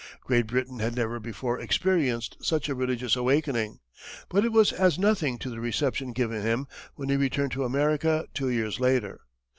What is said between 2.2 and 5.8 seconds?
such a religious awakening; but it was as nothing to the